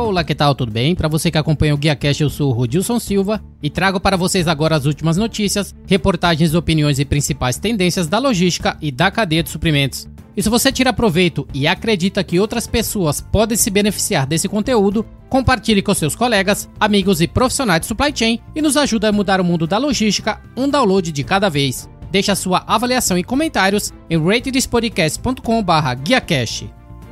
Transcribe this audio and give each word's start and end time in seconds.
Olá, 0.00 0.24
que 0.24 0.34
tal? 0.34 0.54
Tudo 0.54 0.72
bem? 0.72 0.94
Para 0.94 1.08
você 1.08 1.30
que 1.30 1.36
acompanha 1.36 1.74
o 1.74 1.76
Guia 1.76 1.94
Cash, 1.94 2.20
eu 2.20 2.30
sou 2.30 2.50
o 2.50 2.54
Rodilson 2.54 2.98
Silva 2.98 3.44
e 3.62 3.68
trago 3.68 4.00
para 4.00 4.16
vocês 4.16 4.48
agora 4.48 4.74
as 4.74 4.86
últimas 4.86 5.18
notícias, 5.18 5.74
reportagens, 5.86 6.54
opiniões 6.54 6.98
e 6.98 7.04
principais 7.04 7.58
tendências 7.58 8.08
da 8.08 8.18
logística 8.18 8.78
e 8.80 8.90
da 8.90 9.10
cadeia 9.10 9.42
de 9.42 9.50
suprimentos. 9.50 10.08
E 10.34 10.42
se 10.42 10.48
você 10.48 10.72
tira 10.72 10.90
proveito 10.90 11.46
e 11.52 11.66
acredita 11.66 12.24
que 12.24 12.40
outras 12.40 12.66
pessoas 12.66 13.20
podem 13.20 13.58
se 13.58 13.68
beneficiar 13.68 14.26
desse 14.26 14.48
conteúdo, 14.48 15.04
compartilhe 15.28 15.82
com 15.82 15.92
seus 15.92 16.16
colegas, 16.16 16.66
amigos 16.80 17.20
e 17.20 17.28
profissionais 17.28 17.82
de 17.82 17.86
supply 17.86 18.10
chain 18.14 18.40
e 18.56 18.62
nos 18.62 18.78
ajude 18.78 19.06
a 19.06 19.12
mudar 19.12 19.38
o 19.38 19.44
mundo 19.44 19.66
da 19.66 19.76
logística 19.76 20.40
um 20.56 20.66
download 20.66 21.12
de 21.12 21.22
cada 21.22 21.50
vez. 21.50 21.90
Deixe 22.10 22.32
a 22.32 22.36
sua 22.36 22.64
avaliação 22.66 23.18
e 23.18 23.22
comentários 23.22 23.92
em 24.08 24.18
ratedespodcast.com/guiacash. 24.18 26.64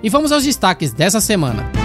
E 0.02 0.08
vamos 0.08 0.32
aos 0.32 0.44
destaques 0.44 0.90
dessa 0.92 1.20
semana. 1.20 1.77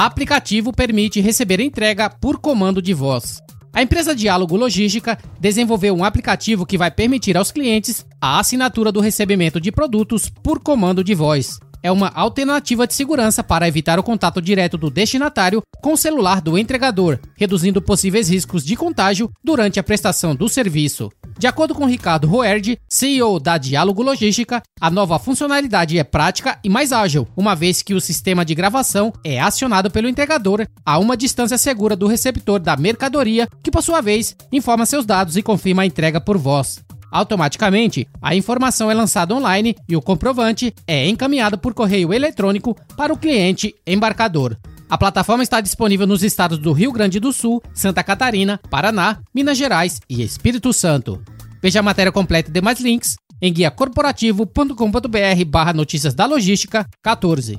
Aplicativo 0.00 0.72
permite 0.72 1.20
receber 1.20 1.58
entrega 1.58 2.08
por 2.08 2.38
comando 2.38 2.80
de 2.80 2.94
voz. 2.94 3.42
A 3.72 3.82
empresa 3.82 4.14
Diálogo 4.14 4.56
Logística 4.56 5.18
desenvolveu 5.40 5.92
um 5.92 6.04
aplicativo 6.04 6.64
que 6.64 6.78
vai 6.78 6.88
permitir 6.88 7.36
aos 7.36 7.50
clientes 7.50 8.06
a 8.20 8.38
assinatura 8.38 8.92
do 8.92 9.00
recebimento 9.00 9.60
de 9.60 9.72
produtos 9.72 10.30
por 10.30 10.60
comando 10.60 11.02
de 11.02 11.16
voz. 11.16 11.58
É 11.82 11.90
uma 11.90 12.10
alternativa 12.10 12.86
de 12.86 12.94
segurança 12.94 13.42
para 13.42 13.66
evitar 13.66 13.98
o 13.98 14.04
contato 14.04 14.40
direto 14.40 14.78
do 14.78 14.88
destinatário 14.88 15.62
com 15.82 15.94
o 15.94 15.98
celular 15.98 16.40
do 16.40 16.56
entregador, 16.56 17.18
reduzindo 17.36 17.82
possíveis 17.82 18.28
riscos 18.28 18.64
de 18.64 18.76
contágio 18.76 19.28
durante 19.42 19.80
a 19.80 19.82
prestação 19.82 20.32
do 20.32 20.48
serviço. 20.48 21.10
De 21.38 21.46
acordo 21.46 21.72
com 21.72 21.86
Ricardo 21.86 22.26
Roerd, 22.26 22.80
CEO 22.88 23.38
da 23.38 23.56
Diálogo 23.56 24.02
Logística, 24.02 24.60
a 24.80 24.90
nova 24.90 25.20
funcionalidade 25.20 25.96
é 25.96 26.02
prática 26.02 26.58
e 26.64 26.68
mais 26.68 26.92
ágil, 26.92 27.28
uma 27.36 27.54
vez 27.54 27.80
que 27.80 27.94
o 27.94 28.00
sistema 28.00 28.44
de 28.44 28.56
gravação 28.56 29.12
é 29.22 29.38
acionado 29.38 29.88
pelo 29.88 30.08
entregador 30.08 30.66
a 30.84 30.98
uma 30.98 31.16
distância 31.16 31.56
segura 31.56 31.94
do 31.94 32.08
receptor 32.08 32.58
da 32.58 32.76
mercadoria, 32.76 33.46
que 33.62 33.70
por 33.70 33.84
sua 33.84 34.00
vez 34.00 34.34
informa 34.50 34.84
seus 34.84 35.06
dados 35.06 35.36
e 35.36 35.42
confirma 35.42 35.82
a 35.82 35.86
entrega 35.86 36.20
por 36.20 36.36
voz. 36.36 36.80
Automaticamente, 37.08 38.08
a 38.20 38.34
informação 38.34 38.90
é 38.90 38.94
lançada 38.94 39.32
online 39.32 39.76
e 39.88 39.94
o 39.96 40.02
comprovante 40.02 40.74
é 40.88 41.08
encaminhado 41.08 41.56
por 41.56 41.72
correio 41.72 42.12
eletrônico 42.12 42.76
para 42.96 43.12
o 43.12 43.16
cliente 43.16 43.76
embarcador. 43.86 44.58
A 44.90 44.96
plataforma 44.96 45.42
está 45.42 45.60
disponível 45.60 46.06
nos 46.06 46.22
estados 46.22 46.58
do 46.58 46.72
Rio 46.72 46.90
Grande 46.90 47.20
do 47.20 47.30
Sul, 47.30 47.62
Santa 47.74 48.02
Catarina, 48.02 48.58
Paraná, 48.70 49.18
Minas 49.34 49.58
Gerais 49.58 50.00
e 50.08 50.22
Espírito 50.22 50.72
Santo. 50.72 51.22
Veja 51.62 51.80
a 51.80 51.82
matéria 51.82 52.10
completa 52.10 52.48
e 52.48 52.52
demais 52.52 52.80
links 52.80 53.16
em 53.40 53.52
guiacorporativo.com.br 53.52 55.44
barra 55.46 55.74
notícias 55.74 56.14
da 56.14 56.24
logística 56.24 56.88
14. 57.02 57.58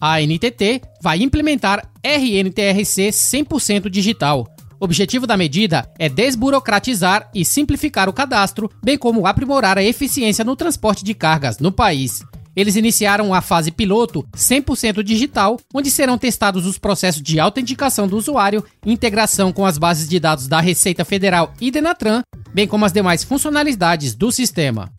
A 0.00 0.20
NTT 0.20 0.80
vai 1.02 1.22
implementar 1.22 1.86
RNTRC 2.02 3.10
100% 3.10 3.90
digital. 3.90 4.46
O 4.80 4.84
objetivo 4.86 5.26
da 5.26 5.36
medida 5.36 5.90
é 5.98 6.08
desburocratizar 6.08 7.30
e 7.34 7.44
simplificar 7.44 8.08
o 8.08 8.12
cadastro, 8.12 8.70
bem 8.82 8.96
como 8.96 9.26
aprimorar 9.26 9.76
a 9.76 9.82
eficiência 9.82 10.44
no 10.44 10.56
transporte 10.56 11.04
de 11.04 11.12
cargas 11.12 11.58
no 11.58 11.72
país. 11.72 12.22
Eles 12.56 12.74
iniciaram 12.74 13.34
a 13.34 13.42
fase 13.42 13.70
piloto 13.70 14.26
100% 14.34 15.02
digital, 15.02 15.58
onde 15.74 15.90
serão 15.90 16.16
testados 16.16 16.64
os 16.64 16.78
processos 16.78 17.20
de 17.20 17.38
autenticação 17.38 18.08
do 18.08 18.16
usuário, 18.16 18.64
integração 18.84 19.52
com 19.52 19.66
as 19.66 19.76
bases 19.76 20.08
de 20.08 20.18
dados 20.18 20.48
da 20.48 20.58
Receita 20.58 21.04
Federal 21.04 21.52
e 21.60 21.70
Denatran, 21.70 22.22
bem 22.54 22.66
como 22.66 22.86
as 22.86 22.92
demais 22.92 23.22
funcionalidades 23.22 24.14
do 24.14 24.32
sistema. 24.32 24.90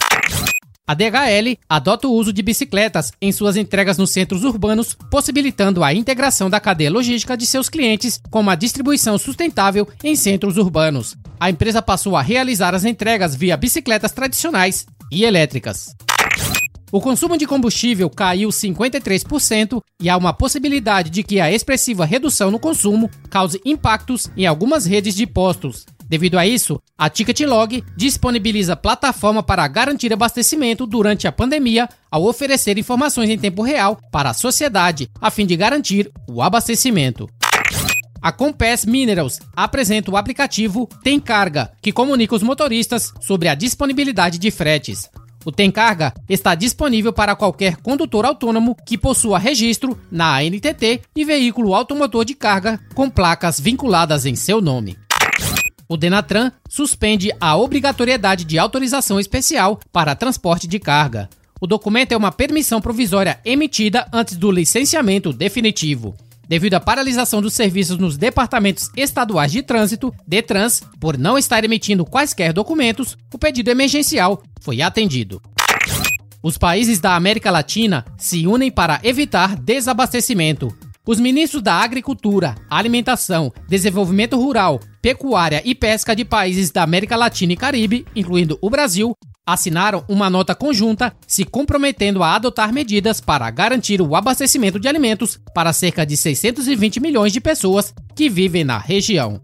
A 0.86 0.94
DHL 0.94 1.58
adota 1.68 2.08
o 2.08 2.14
uso 2.14 2.32
de 2.32 2.42
bicicletas 2.42 3.12
em 3.20 3.32
suas 3.32 3.58
entregas 3.58 3.98
nos 3.98 4.12
centros 4.12 4.46
urbanos, 4.46 4.96
possibilitando 5.12 5.84
a 5.84 5.94
integração 5.94 6.50
da 6.50 6.62
cadeia 6.62 6.92
logística 6.92 7.36
de 7.36 7.46
seus 7.46 7.68
clientes 7.68 8.22
com 8.30 8.40
uma 8.40 8.56
distribuição 8.56 9.18
sustentável 9.18 9.86
em 10.02 10.16
centros 10.16 10.56
urbanos. 10.58 11.18
A 11.40 11.50
empresa 11.50 11.82
passou 11.82 12.16
a 12.16 12.22
realizar 12.22 12.74
as 12.74 12.86
entregas 12.86 13.36
via 13.36 13.58
bicicletas 13.58 14.14
tradicionais 14.14 14.86
e 15.12 15.26
elétricas. 15.26 15.94
O 16.90 17.02
consumo 17.02 17.38
de 17.38 17.46
combustível 17.46 18.10
caiu 18.10 18.48
53% 18.48 19.82
e 20.02 20.10
há 20.10 20.16
uma 20.16 20.32
possibilidade 20.32 21.10
de 21.10 21.22
que 21.22 21.40
a 21.42 21.52
expressiva 21.52 22.06
redução 22.06 22.50
no 22.50 22.60
consumo 22.60 23.10
cause 23.30 23.60
impactos 23.66 24.30
em 24.38 24.46
algumas 24.46 24.86
redes 24.86 25.14
de 25.14 25.28
postos. 25.28 25.86
Devido 26.08 26.40
a 26.40 26.48
isso, 26.48 26.82
a 26.98 27.10
Ticketlog 27.10 27.84
disponibiliza 27.98 28.78
plataforma 28.78 29.44
para 29.44 29.68
garantir 29.68 30.14
abastecimento 30.14 30.86
durante 30.86 31.28
a 31.28 31.32
pandemia 31.32 31.90
ao 32.10 32.24
oferecer 32.24 32.78
informações 32.78 33.30
em 33.30 33.38
tempo 33.38 33.62
real 33.62 34.00
para 34.10 34.30
a 34.30 34.34
sociedade, 34.34 35.10
a 35.20 35.30
fim 35.30 35.46
de 35.46 35.58
garantir 35.58 36.10
o 36.30 36.42
abastecimento. 36.42 37.28
A 38.22 38.32
Compass 38.32 38.86
Minerals 38.86 39.40
apresenta 39.54 40.10
o 40.10 40.16
aplicativo 40.16 40.88
Tem 41.04 41.20
Carga, 41.20 41.70
que 41.82 41.92
comunica 41.92 42.34
os 42.34 42.42
motoristas 42.42 43.12
sobre 43.20 43.50
a 43.50 43.56
disponibilidade 43.56 44.40
de 44.40 44.50
fretes. 44.50 45.10
O 45.48 45.52
Tem 45.54 45.72
Carga 45.72 46.14
está 46.28 46.54
disponível 46.56 47.14
para 47.14 47.34
qualquer 47.34 47.78
condutor 47.78 48.26
autônomo 48.26 48.76
que 48.86 48.98
possua 48.98 49.40
registro 49.40 49.98
na 50.12 50.40
ANTT 50.40 51.04
e 51.16 51.24
veículo 51.24 51.74
automotor 51.74 52.26
de 52.26 52.34
carga 52.34 52.78
com 52.94 53.10
placas 53.10 53.58
vinculadas 53.58 54.26
em 54.26 54.36
seu 54.36 54.60
nome. 54.60 55.00
O 55.88 55.96
Denatran 55.96 56.52
suspende 56.68 57.32
a 57.40 57.56
obrigatoriedade 57.56 58.44
de 58.44 58.60
autorização 58.60 59.22
especial 59.22 59.80
para 59.90 60.18
transporte 60.18 60.68
de 60.68 60.80
carga. 60.80 61.30
O 61.62 61.66
documento 61.66 62.12
é 62.12 62.18
uma 62.18 62.34
permissão 62.34 62.82
provisória 62.82 63.40
emitida 63.46 64.06
antes 64.12 64.36
do 64.36 64.52
licenciamento 64.52 65.32
definitivo. 65.32 66.14
Devido 66.48 66.76
à 66.76 66.80
paralisação 66.80 67.42
dos 67.42 67.54
serviços 67.54 67.98
nos 67.98 68.16
departamentos 68.16 68.90
estaduais 68.96 69.52
de 69.52 69.62
trânsito, 69.62 70.14
DETRANS, 70.26 70.82
por 71.00 71.18
não 71.18 71.38
estar 71.38 71.64
emitindo 71.66 72.06
quaisquer 72.06 72.54
documentos, 72.54 73.18
o 73.34 73.38
pedido 73.38 73.70
emergencial 73.70 74.42
foi 74.62 74.82
atendido. 74.82 75.42
Os 76.42 76.58
países 76.58 77.00
da 77.00 77.16
América 77.16 77.52
Latina 77.52 78.06
se 78.18 78.48
unem 78.48 78.72
para 78.72 79.02
evitar 79.04 79.58
desabastecimento. 79.58 80.74
Os 81.06 81.20
ministros 81.20 81.62
da 81.62 81.74
Agricultura, 81.74 82.56
Alimentação, 82.70 83.52
Desenvolvimento 83.68 84.38
Rural, 84.38 84.80
Pecuária 85.02 85.62
e 85.66 85.76
Pesca 85.76 86.16
de 86.16 86.24
países 86.24 86.72
da 86.72 86.84
América 86.84 87.18
Latina 87.18 87.54
e 87.54 87.58
Caribe, 87.58 88.06
incluindo 88.16 88.58
o 88.62 88.70
Brasil, 88.70 89.14
assinaram 89.48 90.04
uma 90.10 90.30
nota 90.30 90.54
conjunta 90.54 91.14
se 91.26 91.46
comprometendo 91.46 92.22
a 92.22 92.36
adotar 92.36 92.74
medidas 92.74 93.22
para 93.22 93.50
garantir 93.50 94.02
o 94.02 94.14
abastecimento 94.14 94.78
de 94.78 94.90
alimentos 94.90 95.40
para 95.56 95.72
cerca 95.72 96.06
de 96.06 96.18
620 96.18 97.00
milhões 97.00 97.32
de 97.32 97.40
pessoas 97.40 97.94
que 98.14 98.30
vivem 98.30 98.66
na 98.66 98.78
região. 98.78 99.42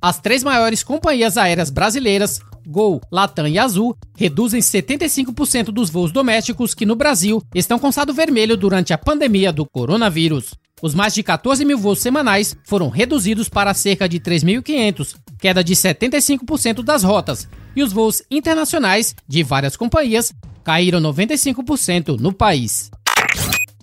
As 0.00 0.20
três 0.20 0.44
maiores 0.44 0.84
companhias 0.84 1.36
aéreas 1.36 1.70
brasileiras, 1.70 2.40
Gol, 2.66 3.00
Latam 3.10 3.48
e 3.48 3.58
Azul, 3.58 3.96
reduzem 4.16 4.60
75% 4.60 5.66
dos 5.66 5.90
voos 5.90 6.12
domésticos 6.12 6.74
que 6.74 6.86
no 6.86 6.94
Brasil 6.94 7.42
estão 7.52 7.78
com 7.78 7.90
saldo 7.90 8.14
vermelho 8.14 8.56
durante 8.56 8.92
a 8.92 8.98
pandemia 8.98 9.52
do 9.52 9.66
coronavírus. 9.66 10.54
Os 10.80 10.94
mais 10.94 11.14
de 11.14 11.22
14 11.22 11.64
mil 11.64 11.78
voos 11.78 12.00
semanais 12.00 12.56
foram 12.64 12.88
reduzidos 12.88 13.48
para 13.48 13.74
cerca 13.74 14.08
de 14.08 14.18
3.500, 14.18 15.14
queda 15.38 15.62
de 15.62 15.74
75% 15.74 16.82
das 16.82 17.04
rotas, 17.04 17.48
e 17.74 17.82
os 17.82 17.92
voos 17.92 18.22
internacionais 18.30 19.14
de 19.26 19.42
várias 19.42 19.76
companhias 19.76 20.32
caíram 20.64 21.00
95% 21.00 22.18
no 22.18 22.32
país. 22.32 22.90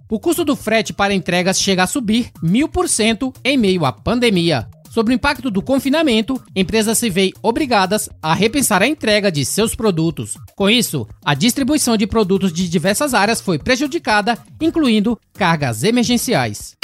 O 0.10 0.20
custo 0.20 0.44
do 0.44 0.56
frete 0.56 0.92
para 0.92 1.14
entregas 1.14 1.62
chega 1.62 1.84
a 1.84 1.88
subir 1.88 2.32
1000% 2.44 3.34
em 3.44 3.58
meio 3.58 3.86
à 3.86 3.92
pandemia. 3.92 4.68
Sobre 4.90 5.14
o 5.14 5.16
impacto 5.16 5.52
do 5.52 5.62
confinamento, 5.62 6.42
empresas 6.56 6.98
se 6.98 7.12
veem 7.12 7.32
obrigadas 7.44 8.10
a 8.22 8.34
repensar 8.34 8.82
a 8.82 8.88
entrega 8.88 9.32
de 9.32 9.46
seus 9.46 9.76
produtos. 9.76 10.34
Com 10.56 10.68
isso, 10.68 11.08
a 11.24 11.36
distribuição 11.36 11.96
de 11.96 12.08
produtos 12.08 12.52
de 12.52 12.68
diversas 12.68 13.14
áreas 13.14 13.40
foi 13.40 13.60
prejudicada, 13.60 14.36
incluindo 14.60 15.20
cargas 15.34 15.84
emergenciais. 15.84 16.79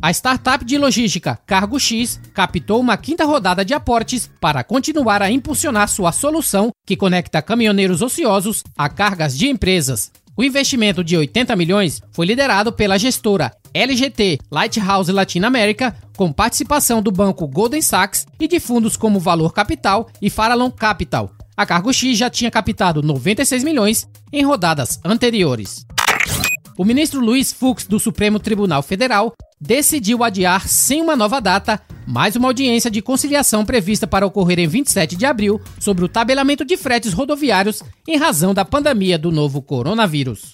A 0.00 0.12
startup 0.12 0.64
de 0.64 0.78
logística 0.78 1.40
Cargo 1.44 1.76
X 1.76 2.20
captou 2.32 2.80
uma 2.80 2.96
quinta 2.96 3.24
rodada 3.24 3.64
de 3.64 3.74
aportes 3.74 4.30
para 4.40 4.62
continuar 4.62 5.20
a 5.20 5.28
impulsionar 5.28 5.88
sua 5.88 6.12
solução 6.12 6.70
que 6.86 6.96
conecta 6.96 7.42
caminhoneiros 7.42 8.00
ociosos 8.00 8.62
a 8.76 8.88
cargas 8.88 9.36
de 9.36 9.48
empresas. 9.48 10.12
O 10.36 10.44
investimento 10.44 11.02
de 11.02 11.16
80 11.16 11.56
milhões 11.56 12.00
foi 12.12 12.26
liderado 12.26 12.72
pela 12.72 12.96
gestora 12.96 13.52
LGT 13.74 14.38
Lighthouse 14.52 15.10
Latinoamérica, 15.10 15.96
com 16.16 16.32
participação 16.32 17.02
do 17.02 17.10
banco 17.10 17.48
Golden 17.48 17.82
Sachs 17.82 18.24
e 18.38 18.46
de 18.46 18.60
fundos 18.60 18.96
como 18.96 19.18
Valor 19.18 19.52
Capital 19.52 20.08
e 20.22 20.30
Farallon 20.30 20.70
Capital. 20.70 21.32
A 21.56 21.66
Cargo 21.66 21.92
X 21.92 22.16
já 22.16 22.30
tinha 22.30 22.52
captado 22.52 23.02
96 23.02 23.64
milhões 23.64 24.08
em 24.32 24.44
rodadas 24.44 25.00
anteriores. 25.04 25.84
O 26.78 26.84
ministro 26.84 27.20
Luiz 27.20 27.52
Fux 27.52 27.84
do 27.88 27.98
Supremo 27.98 28.38
Tribunal 28.38 28.84
Federal 28.84 29.34
decidiu 29.60 30.22
adiar 30.22 30.68
sem 30.68 31.02
uma 31.02 31.16
nova 31.16 31.40
data 31.40 31.82
mais 32.06 32.36
uma 32.36 32.46
audiência 32.46 32.88
de 32.88 33.02
conciliação 33.02 33.64
prevista 33.64 34.06
para 34.06 34.24
ocorrer 34.24 34.60
em 34.60 34.68
27 34.68 35.16
de 35.16 35.26
abril 35.26 35.60
sobre 35.80 36.04
o 36.04 36.08
tabelamento 36.08 36.64
de 36.64 36.76
fretes 36.76 37.12
rodoviários 37.12 37.82
em 38.06 38.16
razão 38.16 38.54
da 38.54 38.64
pandemia 38.64 39.18
do 39.18 39.32
novo 39.32 39.60
coronavírus. 39.60 40.52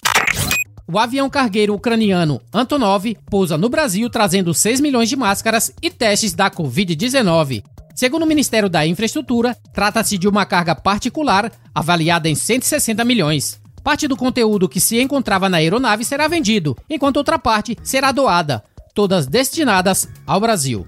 O 0.91 0.97
avião 0.97 1.29
cargueiro 1.29 1.75
ucraniano 1.75 2.41
Antonov 2.51 3.15
pousa 3.29 3.55
no 3.55 3.69
Brasil 3.69 4.09
trazendo 4.09 4.51
6 4.51 4.81
milhões 4.81 5.07
de 5.07 5.15
máscaras 5.15 5.71
e 5.79 5.91
testes 5.91 6.33
da 6.33 6.49
Covid-19. 6.49 7.63
Segundo 7.93 8.23
o 8.23 8.27
Ministério 8.27 8.67
da 8.67 8.85
Infraestrutura, 8.85 9.55
trata-se 9.71 10.17
de 10.17 10.27
uma 10.27 10.45
carga 10.45 10.75
particular 10.75 11.51
avaliada 11.73 12.27
em 12.27 12.35
160 12.35 13.05
milhões. 13.05 13.63
Parte 13.85 14.07
do 14.07 14.17
conteúdo 14.17 14.67
que 14.67 14.79
se 14.79 14.99
encontrava 14.99 15.47
na 15.47 15.57
aeronave 15.57 16.03
será 16.03 16.27
vendido, 16.27 16.75
enquanto 16.89 17.17
outra 17.17 17.37
parte 17.37 17.77
será 17.83 18.11
doada, 18.11 18.63
todas 18.95 19.27
destinadas 19.27 20.09
ao 20.25 20.39
Brasil. 20.39 20.87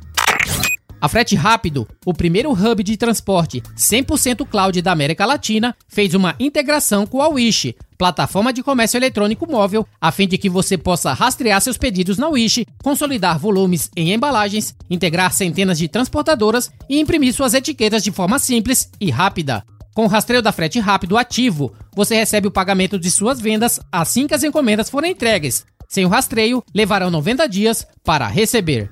A 0.99 1.07
Frete 1.07 1.35
Rápido, 1.35 1.87
o 2.03 2.11
primeiro 2.11 2.51
hub 2.51 2.83
de 2.83 2.97
transporte 2.97 3.61
100% 3.77 4.47
cloud 4.47 4.81
da 4.81 4.91
América 4.91 5.27
Latina, 5.27 5.75
fez 5.87 6.15
uma 6.15 6.35
integração 6.39 7.05
com 7.05 7.21
a 7.21 7.27
Wish, 7.27 7.75
plataforma 7.99 8.51
de 8.51 8.63
comércio 8.63 8.97
eletrônico 8.97 9.45
móvel, 9.47 9.85
a 10.01 10.11
fim 10.11 10.27
de 10.27 10.39
que 10.39 10.49
você 10.49 10.75
possa 10.75 11.13
rastrear 11.13 11.61
seus 11.61 11.77
pedidos 11.77 12.17
na 12.17 12.29
Wish, 12.29 12.65
consolidar 12.81 13.37
volumes 13.37 13.91
em 13.95 14.11
embalagens, 14.11 14.73
integrar 14.89 15.31
centenas 15.33 15.77
de 15.77 15.87
transportadoras 15.87 16.71
e 16.89 16.99
imprimir 16.99 17.31
suas 17.31 17.53
etiquetas 17.53 18.03
de 18.03 18.11
forma 18.11 18.39
simples 18.39 18.89
e 18.99 19.11
rápida. 19.11 19.63
Com 19.97 20.05
o 20.05 20.07
rastreio 20.07 20.43
da 20.43 20.51
frete 20.51 20.79
rápido 20.79 21.17
ativo, 21.17 21.73
você 21.95 22.13
recebe 22.13 22.47
o 22.47 22.51
pagamento 22.51 22.99
de 22.99 23.09
suas 23.09 23.41
vendas 23.41 23.79
assim 23.91 24.27
que 24.27 24.35
as 24.35 24.43
encomendas 24.43 24.91
forem 24.91 25.13
entregues. 25.13 25.65
Sem 25.89 26.05
o 26.05 26.07
rastreio, 26.07 26.63
levarão 26.71 27.09
90 27.09 27.49
dias 27.49 27.83
para 28.03 28.27
receber. 28.27 28.91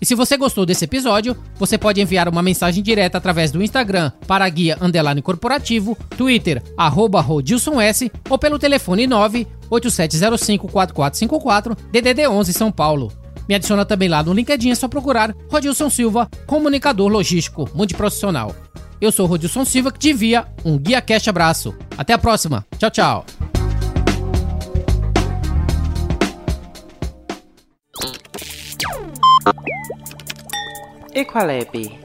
E 0.00 0.06
se 0.06 0.14
você 0.16 0.36
gostou 0.36 0.66
desse 0.66 0.84
episódio, 0.84 1.36
você 1.56 1.78
pode 1.78 2.00
enviar 2.00 2.28
uma 2.28 2.42
mensagem 2.42 2.82
direta 2.82 3.18
através 3.18 3.52
do 3.52 3.62
Instagram 3.62 4.10
para 4.26 4.48
guia 4.48 4.76
underline 4.80 5.22
corporativo, 5.22 5.96
Twitter, 6.16 6.60
arroba 6.76 7.20
Rodilson 7.20 7.80
S, 7.80 8.10
ou 8.28 8.36
pelo 8.36 8.58
telefone 8.58 9.06
987054454, 9.06 11.78
DDD 11.92 12.26
11 12.26 12.52
São 12.52 12.72
Paulo. 12.72 13.12
Me 13.48 13.54
adiciona 13.54 13.84
também 13.84 14.08
lá 14.08 14.24
no 14.24 14.32
LinkedIn, 14.32 14.70
é 14.70 14.74
só 14.74 14.88
procurar 14.88 15.32
Rodilson 15.48 15.88
Silva, 15.88 16.28
comunicador 16.48 17.08
logístico 17.08 17.70
multiprofissional. 17.72 18.52
Eu 19.02 19.10
sou 19.10 19.26
o 19.26 19.28
Rodilson 19.28 19.64
Silva 19.64 19.90
que 19.90 19.98
te 19.98 20.10
envia 20.10 20.46
um 20.64 20.78
Guia 20.78 21.02
Cash 21.02 21.26
abraço. 21.26 21.74
Até 21.98 22.12
a 22.12 22.18
próxima. 22.18 22.64
Tchau, 22.78 22.88
tchau. 22.88 23.26
Equalab 31.12 31.98